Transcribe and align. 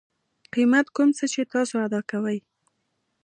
قیمت 0.53 0.85
کوم 0.95 1.09
څه 1.17 1.25
چې 1.33 1.41
تاسو 1.53 1.75
ادا 1.85 2.01
کوئ 2.11 2.37